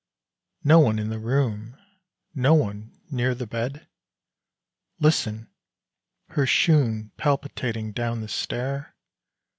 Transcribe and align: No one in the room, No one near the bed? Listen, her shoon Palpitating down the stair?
No 0.63 0.79
one 0.79 0.97
in 0.97 1.11
the 1.11 1.19
room, 1.19 1.77
No 2.33 2.55
one 2.55 2.99
near 3.11 3.35
the 3.35 3.45
bed? 3.45 3.87
Listen, 4.99 5.47
her 6.29 6.47
shoon 6.47 7.11
Palpitating 7.17 7.91
down 7.91 8.21
the 8.21 8.27
stair? 8.27 8.95